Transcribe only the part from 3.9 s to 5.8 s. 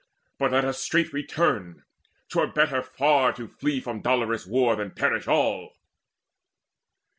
dolorous war than perish all."